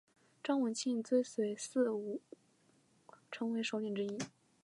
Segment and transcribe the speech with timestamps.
[0.43, 2.21] 张文庆追随田五
[3.31, 4.17] 成为首领之一。